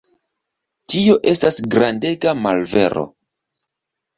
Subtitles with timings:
[0.93, 3.05] Tio estas grandega malvero.